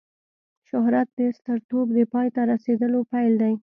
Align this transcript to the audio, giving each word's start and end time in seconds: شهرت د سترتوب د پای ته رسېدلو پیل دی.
شهرت 0.69 1.07
د 1.19 1.21
سترتوب 1.37 1.87
د 1.97 1.99
پای 2.13 2.27
ته 2.35 2.41
رسېدلو 2.53 2.99
پیل 3.11 3.33
دی. 3.41 3.53